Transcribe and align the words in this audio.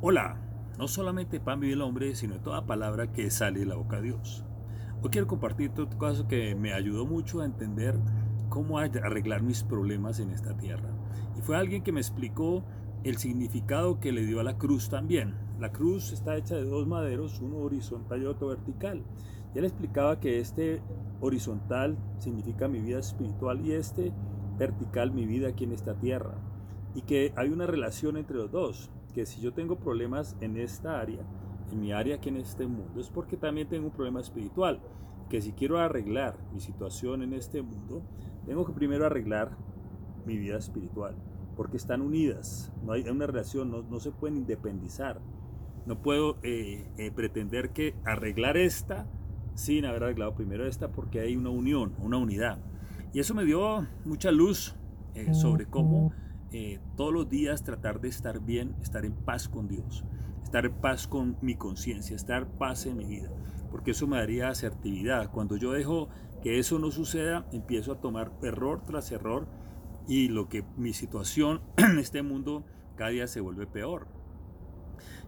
Hola, 0.00 0.36
no 0.78 0.86
solamente 0.86 1.40
pan 1.40 1.58
vive 1.58 1.72
el 1.72 1.82
hombre, 1.82 2.14
sino 2.14 2.38
toda 2.38 2.66
palabra 2.66 3.10
que 3.10 3.32
sale 3.32 3.58
de 3.58 3.66
la 3.66 3.74
boca 3.74 3.96
de 3.96 4.02
Dios. 4.02 4.44
Hoy 5.02 5.10
quiero 5.10 5.26
compartir 5.26 5.72
otro 5.72 5.98
caso 5.98 6.28
que 6.28 6.54
me 6.54 6.72
ayudó 6.72 7.04
mucho 7.04 7.40
a 7.40 7.44
entender 7.44 7.98
cómo 8.48 8.78
arreglar 8.78 9.42
mis 9.42 9.64
problemas 9.64 10.20
en 10.20 10.30
esta 10.30 10.56
tierra. 10.56 10.88
Y 11.36 11.40
fue 11.40 11.56
alguien 11.56 11.82
que 11.82 11.90
me 11.90 11.98
explicó 11.98 12.62
el 13.02 13.16
significado 13.16 13.98
que 13.98 14.12
le 14.12 14.24
dio 14.24 14.38
a 14.38 14.44
la 14.44 14.56
cruz 14.56 14.88
también. 14.88 15.34
La 15.58 15.72
cruz 15.72 16.12
está 16.12 16.36
hecha 16.36 16.54
de 16.54 16.64
dos 16.64 16.86
maderos, 16.86 17.40
uno 17.40 17.56
horizontal 17.56 18.22
y 18.22 18.26
otro 18.26 18.46
vertical. 18.46 19.02
Y 19.52 19.58
él 19.58 19.64
explicaba 19.64 20.20
que 20.20 20.38
este 20.38 20.80
horizontal 21.20 21.98
significa 22.18 22.68
mi 22.68 22.78
vida 22.78 23.00
espiritual 23.00 23.66
y 23.66 23.72
este 23.72 24.12
vertical 24.60 25.10
mi 25.10 25.26
vida 25.26 25.48
aquí 25.48 25.64
en 25.64 25.72
esta 25.72 25.94
tierra. 25.94 26.36
Y 26.94 27.02
que 27.02 27.32
hay 27.34 27.48
una 27.48 27.66
relación 27.66 28.16
entre 28.16 28.36
los 28.36 28.52
dos 28.52 28.92
que 29.14 29.26
si 29.26 29.40
yo 29.40 29.52
tengo 29.52 29.76
problemas 29.76 30.36
en 30.40 30.56
esta 30.56 31.00
área, 31.00 31.22
en 31.70 31.80
mi 31.80 31.92
área 31.92 32.16
aquí 32.16 32.28
en 32.28 32.36
este 32.36 32.66
mundo, 32.66 33.00
es 33.00 33.10
porque 33.10 33.36
también 33.36 33.68
tengo 33.68 33.86
un 33.86 33.92
problema 33.92 34.20
espiritual. 34.20 34.80
Que 35.28 35.40
si 35.40 35.52
quiero 35.52 35.78
arreglar 35.78 36.36
mi 36.52 36.60
situación 36.60 37.22
en 37.22 37.34
este 37.34 37.60
mundo, 37.62 38.02
tengo 38.46 38.64
que 38.64 38.72
primero 38.72 39.04
arreglar 39.04 39.56
mi 40.24 40.38
vida 40.38 40.56
espiritual, 40.56 41.16
porque 41.56 41.76
están 41.76 42.00
unidas, 42.00 42.72
no 42.84 42.92
hay 42.92 43.08
una 43.08 43.26
relación, 43.26 43.70
no, 43.90 44.00
se 44.00 44.10
pueden 44.10 44.36
independizar. 44.38 45.20
No 45.86 46.02
puedo 46.02 46.36
eh, 46.42 46.86
eh, 46.98 47.10
pretender 47.10 47.70
que 47.70 47.94
arreglar 48.04 48.56
esta 48.56 49.06
sin 49.54 49.84
haber 49.84 50.04
arreglado 50.04 50.34
primero 50.34 50.66
esta, 50.66 50.92
porque 50.92 51.20
hay 51.20 51.36
una 51.36 51.50
unión, 51.50 51.94
una 51.98 52.16
unidad. 52.16 52.58
Y 53.12 53.20
eso 53.20 53.34
me 53.34 53.44
dio 53.44 53.86
mucha 54.04 54.30
luz 54.30 54.76
eh, 55.14 55.34
sobre 55.34 55.66
cómo 55.66 56.12
eh, 56.52 56.80
todos 56.96 57.12
los 57.12 57.28
días 57.28 57.62
tratar 57.62 58.00
de 58.00 58.08
estar 58.08 58.40
bien, 58.40 58.74
estar 58.80 59.04
en 59.04 59.12
paz 59.12 59.48
con 59.48 59.68
Dios, 59.68 60.04
estar 60.42 60.64
en 60.64 60.72
paz 60.72 61.06
con 61.06 61.36
mi 61.42 61.56
conciencia, 61.56 62.16
estar 62.16 62.42
en 62.42 62.58
paz 62.58 62.86
en 62.86 62.96
mi 62.96 63.04
vida, 63.04 63.30
porque 63.70 63.90
eso 63.90 64.06
me 64.06 64.16
daría 64.16 64.48
asertividad. 64.48 65.30
Cuando 65.30 65.56
yo 65.56 65.72
dejo 65.72 66.08
que 66.42 66.58
eso 66.58 66.78
no 66.78 66.90
suceda, 66.90 67.46
empiezo 67.52 67.92
a 67.92 68.00
tomar 68.00 68.32
error 68.42 68.82
tras 68.86 69.12
error 69.12 69.46
y 70.06 70.28
lo 70.28 70.48
que 70.48 70.64
mi 70.76 70.94
situación 70.94 71.60
en 71.76 71.98
este 71.98 72.22
mundo 72.22 72.64
cada 72.96 73.10
día 73.10 73.26
se 73.26 73.40
vuelve 73.40 73.66
peor. 73.66 74.06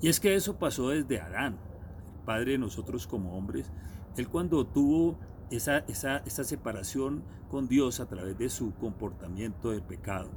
Y 0.00 0.08
es 0.08 0.20
que 0.20 0.34
eso 0.34 0.58
pasó 0.58 0.90
desde 0.90 1.20
Adán, 1.20 1.58
el 2.12 2.24
padre 2.24 2.52
de 2.52 2.58
nosotros 2.58 3.06
como 3.06 3.36
hombres. 3.36 3.72
Él 4.16 4.28
cuando 4.28 4.66
tuvo 4.66 5.18
esa, 5.50 5.78
esa, 5.88 6.18
esa 6.18 6.44
separación 6.44 7.24
con 7.48 7.68
Dios 7.68 8.00
a 8.00 8.06
través 8.06 8.36
de 8.36 8.48
su 8.48 8.74
comportamiento 8.74 9.70
de 9.70 9.80
pecado, 9.80 10.30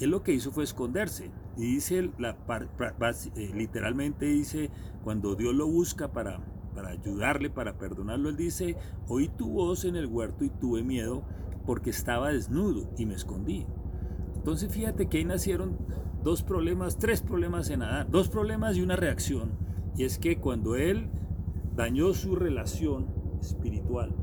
él 0.00 0.10
lo 0.10 0.22
que 0.22 0.32
hizo 0.32 0.50
fue 0.50 0.64
esconderse. 0.64 1.30
Y 1.56 1.62
dice, 1.74 1.98
eh, 1.98 3.50
literalmente 3.54 4.26
dice, 4.26 4.70
cuando 5.02 5.34
Dios 5.34 5.54
lo 5.54 5.66
busca 5.66 6.12
para, 6.12 6.40
para 6.74 6.90
ayudarle, 6.90 7.50
para 7.50 7.78
perdonarlo, 7.78 8.28
él 8.28 8.36
dice, 8.36 8.76
oí 9.08 9.28
tu 9.28 9.50
voz 9.50 9.84
en 9.84 9.96
el 9.96 10.06
huerto 10.06 10.44
y 10.44 10.50
tuve 10.50 10.82
miedo 10.82 11.24
porque 11.66 11.90
estaba 11.90 12.32
desnudo 12.32 12.90
y 12.98 13.06
me 13.06 13.14
escondí. 13.14 13.66
Entonces 14.34 14.70
fíjate 14.72 15.08
que 15.08 15.18
ahí 15.18 15.24
nacieron 15.24 15.78
dos 16.22 16.42
problemas, 16.42 16.98
tres 16.98 17.22
problemas 17.22 17.70
en 17.70 17.82
Adán, 17.82 18.08
dos 18.10 18.28
problemas 18.28 18.76
y 18.76 18.82
una 18.82 18.96
reacción. 18.96 19.52
Y 19.96 20.04
es 20.04 20.18
que 20.18 20.38
cuando 20.38 20.74
él 20.76 21.08
dañó 21.76 22.12
su 22.14 22.34
relación 22.34 23.06
espiritual, 23.40 24.14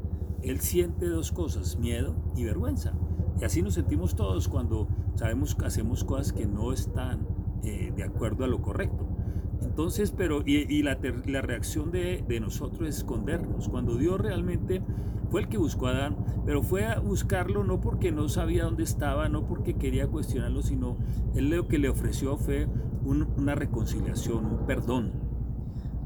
él 0.44 0.59
siente 0.59 1.08
dos 1.08 1.31
cosas, 1.31 1.78
miedo 1.78 2.16
y 2.35 2.44
vergüenza. 2.44 2.94
Y 3.39 3.43
así 3.43 3.61
nos 3.61 3.75
sentimos 3.75 4.15
todos 4.15 4.47
cuando 4.47 4.87
sabemos 5.15 5.55
que 5.55 5.65
hacemos 5.65 6.03
cosas 6.03 6.33
que 6.33 6.45
no 6.45 6.73
están 6.73 7.27
eh, 7.63 7.91
de 7.95 8.03
acuerdo 8.03 8.43
a 8.43 8.47
lo 8.47 8.61
correcto. 8.61 9.07
Entonces, 9.61 10.11
pero, 10.11 10.41
y, 10.45 10.81
la, 10.81 10.97
la, 11.25 11.41
reacción 11.41 11.91
de, 11.91 12.23
de, 12.27 12.39
nosotros 12.39 12.89
es 12.89 12.97
escondernos. 12.97 13.69
Cuando 13.69 13.95
Dios 13.95 14.19
realmente 14.19 14.81
fue 15.29 15.41
el 15.41 15.47
que 15.47 15.57
buscó 15.57 15.88
a 15.88 15.91
Adán, 15.91 16.17
pero 16.45 16.63
fue 16.63 16.85
a 16.85 17.00
buscarlo 17.00 17.63
no 17.63 17.79
porque 17.79 18.11
no 18.11 18.28
sabía 18.28 18.66
dónde 18.66 18.83
estaba, 18.83 19.29
no 19.29 19.45
porque 19.45 19.75
quería 19.75 20.07
cuestionarlo, 20.07 20.61
sino 20.61 20.97
él 21.35 21.50
lo 21.50 21.67
que 21.67 21.77
le 21.77 21.89
ofreció 21.89 22.38
fue 22.38 22.67
una 23.06 23.56
reconciliación, 23.56 24.45
un 24.45 24.66
perdón. 24.66 25.11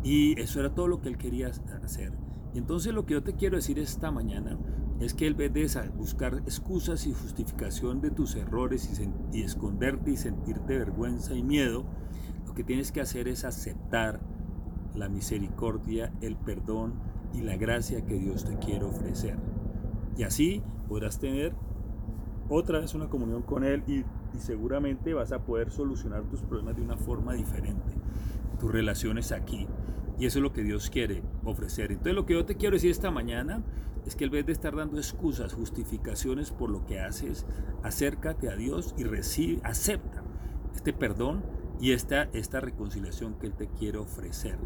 Y 0.04 0.40
eso 0.40 0.60
era 0.60 0.76
todo 0.76 0.88
lo 0.88 1.02
que 1.02 1.10
él 1.10 1.18
quería 1.18 1.50
hacer. 1.84 2.14
Y 2.54 2.60
entonces 2.60 2.94
lo 2.94 3.06
que 3.06 3.14
yo 3.14 3.24
te 3.24 3.34
quiero 3.34 3.56
decir 3.56 3.80
esta 3.80 4.12
mañana 4.12 4.58
es 5.00 5.14
que 5.14 5.28
en 5.28 5.36
vez 5.36 5.54
de 5.54 5.90
buscar 5.98 6.36
excusas 6.46 7.06
y 7.06 7.14
justificación 7.14 8.02
de 8.02 8.12
tus 8.12 8.36
errores 8.36 8.90
y, 9.34 9.42
esconderte 9.42 10.12
y 10.12 10.18
sentirte 10.18 10.78
vergüenza 10.78 11.36
y 11.36 11.44
miedo, 11.44 11.86
lo 12.46 12.54
que 12.54 12.64
tienes 12.64 12.92
que 12.92 13.02
hacer 13.02 13.28
es 13.28 13.44
aceptar 13.44 14.22
la 14.96 15.10
misericordia, 15.10 16.14
el 16.22 16.38
perdón 16.38 16.94
y 17.34 17.42
la 17.42 17.58
gracia 17.58 18.06
que 18.06 18.18
Dios 18.18 18.46
te 18.46 18.58
quiere 18.58 18.86
ofrecer. 18.86 19.38
Y 20.18 20.24
así 20.24 20.64
podrás 20.88 21.20
tener 21.20 21.54
otra 22.48 22.80
vez 22.80 22.94
una 22.96 23.10
comunión 23.10 23.42
con 23.42 23.66
Él 23.66 23.84
y, 23.88 24.06
y 24.34 24.40
seguramente 24.40 25.14
vas 25.14 25.34
a 25.34 25.44
poder 25.44 25.72
solucionar 25.72 26.24
tus 26.24 26.42
problemas 26.42 26.78
de 26.78 26.84
una 26.84 26.96
forma 26.96 27.34
diferente. 27.34 27.94
Tus 28.60 28.72
relaciones 28.72 29.34
aquí. 29.34 29.68
Y 30.18 30.26
eso 30.26 30.40
es 30.40 30.44
lo 30.44 30.54
que 30.54 30.64
Dios 30.64 30.90
quiere 30.90 31.24
ofrecer. 31.44 31.92
Entonces 31.92 32.14
lo 32.14 32.26
que 32.26 32.34
yo 32.34 32.46
te 32.46 32.56
quiero 32.56 32.76
decir 32.76 32.92
esta 32.92 33.12
mañana 33.12 33.64
es 34.06 34.16
que 34.16 34.26
en 34.26 34.32
vez 34.32 34.46
de 34.46 34.54
estar 34.54 34.76
dando 34.76 34.98
excusas, 34.98 35.54
justificaciones 35.54 36.52
por 36.52 36.70
lo 36.70 36.86
que 36.86 37.00
haces, 37.00 37.46
acércate 37.84 38.50
a 38.50 38.56
Dios 38.56 38.94
y 38.98 39.04
recibe, 39.04 39.60
acepta 39.64 40.24
este 40.74 40.94
perdón 40.94 41.44
y 41.82 41.92
esta, 41.92 42.24
esta 42.34 42.62
reconciliación 42.62 43.36
que 43.36 43.48
Él 43.48 43.54
te 43.54 43.68
quiere 43.68 43.98
ofrecer. 43.98 44.58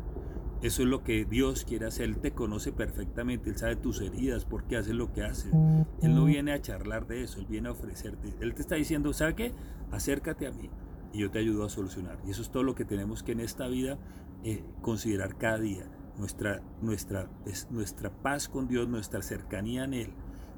Eso 0.61 0.83
es 0.83 0.89
lo 0.89 1.03
que 1.05 1.23
Dios 1.23 1.63
quiere 1.63 1.85
hacer. 1.85 2.05
Él 2.05 2.17
te 2.17 2.31
conoce 2.31 2.73
perfectamente, 2.73 3.49
Él 3.49 3.57
sabe 3.57 3.77
tus 3.77 4.01
heridas, 4.01 4.43
por 4.43 4.65
qué 4.65 4.75
haces 4.75 4.93
lo 4.93 5.13
que 5.13 5.23
haces. 5.23 5.53
Él 6.01 6.13
no 6.13 6.25
viene 6.25 6.51
a 6.51 6.61
charlar 6.61 7.07
de 7.07 7.23
eso, 7.23 7.39
Él 7.39 7.45
viene 7.49 7.69
a 7.69 7.71
ofrecerte. 7.71 8.33
Él 8.41 8.53
te 8.53 8.61
está 8.61 8.75
diciendo, 8.75 9.13
¿sabe 9.13 9.35
qué? 9.35 9.53
Acércate 9.89 10.47
a 10.47 10.51
mí 10.51 10.69
y 11.13 11.19
yo 11.19 11.31
te 11.31 11.39
ayudo 11.39 11.65
a 11.65 11.69
solucionar. 11.69 12.19
Y 12.25 12.31
eso 12.31 12.41
es 12.41 12.51
todo 12.51 12.63
lo 12.63 12.75
que 12.75 12.85
tenemos 12.85 13.23
que 13.23 13.31
en 13.31 13.39
esta 13.39 13.67
vida 13.67 13.97
eh, 14.43 14.63
considerar 14.81 15.37
cada 15.37 15.59
día. 15.59 15.85
Nuestra, 16.17 16.61
nuestra, 16.81 17.29
es 17.45 17.69
nuestra 17.71 18.09
paz 18.09 18.49
con 18.49 18.67
Dios, 18.67 18.89
nuestra 18.89 19.21
cercanía 19.21 19.85
en 19.85 19.93
Él, 19.93 20.13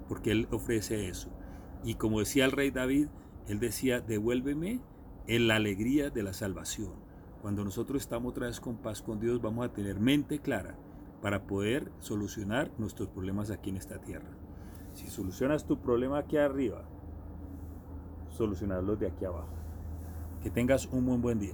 porque 0.07 0.31
Él 0.31 0.47
ofrece 0.51 1.07
eso. 1.07 1.29
Y 1.83 1.95
como 1.95 2.19
decía 2.19 2.45
el 2.45 2.51
rey 2.51 2.71
David, 2.71 3.07
Él 3.47 3.59
decía, 3.59 4.01
devuélveme 4.01 4.81
en 5.27 5.47
la 5.47 5.55
alegría 5.55 6.09
de 6.09 6.23
la 6.23 6.33
salvación. 6.33 6.93
Cuando 7.41 7.63
nosotros 7.63 8.01
estamos 8.01 8.31
otra 8.31 8.47
vez 8.47 8.59
con 8.59 8.77
paz 8.77 9.01
con 9.01 9.19
Dios, 9.19 9.41
vamos 9.41 9.65
a 9.65 9.73
tener 9.73 9.99
mente 9.99 10.39
clara 10.39 10.75
para 11.21 11.43
poder 11.43 11.91
solucionar 11.99 12.71
nuestros 12.77 13.09
problemas 13.09 13.51
aquí 13.51 13.69
en 13.69 13.77
esta 13.77 13.99
tierra. 13.99 14.29
Si 14.93 15.07
solucionas 15.07 15.65
tu 15.65 15.79
problema 15.79 16.19
aquí 16.19 16.37
arriba, 16.37 16.83
solucionarlos 18.29 18.99
de 18.99 19.07
aquí 19.07 19.25
abajo. 19.25 19.60
Que 20.43 20.49
tengas 20.49 20.87
un 20.87 21.05
buen 21.05 21.21
buen 21.21 21.39
día. 21.39 21.53